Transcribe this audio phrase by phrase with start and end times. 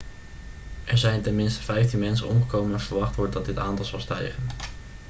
[0.85, 4.43] er zijn ten minste 15 mensen omgekomen en verwacht wordt dat dit aantal zal stijgen